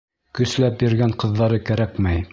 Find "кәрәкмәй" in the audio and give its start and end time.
1.69-2.29